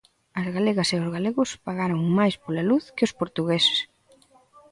[0.39, 3.79] As galegas e os galegos pagaron máis pola luz que os portugueses.